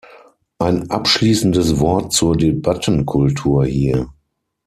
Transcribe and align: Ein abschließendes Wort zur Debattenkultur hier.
Ein 0.57 0.89
abschließendes 0.89 1.79
Wort 1.79 2.11
zur 2.11 2.35
Debattenkultur 2.35 3.65
hier. 3.67 4.09